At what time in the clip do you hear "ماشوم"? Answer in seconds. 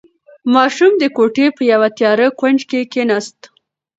0.53-0.93